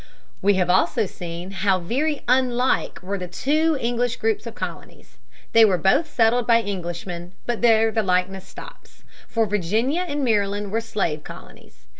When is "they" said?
5.53-5.63